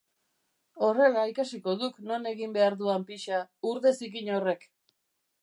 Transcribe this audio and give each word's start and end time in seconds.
Horrela 0.85 1.25
ikasiko 1.31 1.75
duk 1.81 1.99
non 2.13 2.25
egin 2.31 2.57
behar 2.57 2.79
duan 2.81 3.07
pixa, 3.11 3.43
urde 3.75 3.95
zikin 4.01 4.35
horrek! 4.41 4.69